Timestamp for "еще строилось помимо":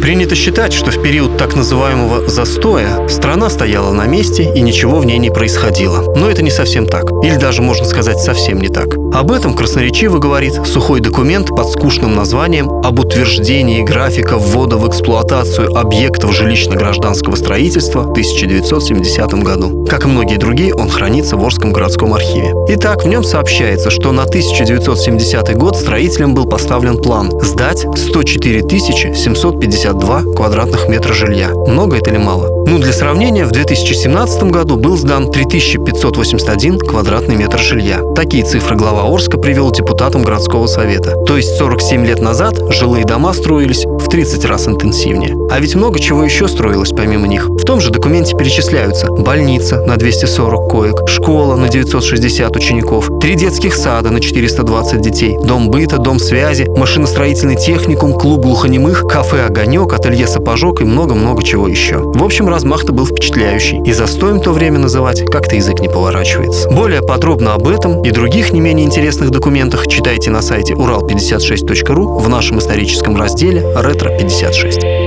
46.22-47.26